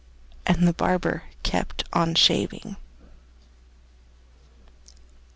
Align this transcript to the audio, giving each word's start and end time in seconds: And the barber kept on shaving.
And 0.47 0.67
the 0.67 0.73
barber 0.73 1.25
kept 1.43 1.83
on 1.93 2.15
shaving. 2.15 2.75